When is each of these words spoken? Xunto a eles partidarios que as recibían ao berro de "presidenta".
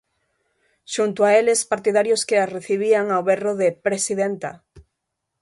Xunto 0.93 1.19
a 1.23 1.31
eles 1.39 1.67
partidarios 1.71 2.21
que 2.27 2.37
as 2.43 2.51
recibían 2.57 3.05
ao 3.09 3.21
berro 3.29 3.51
de 3.61 3.67
"presidenta". 3.85 4.51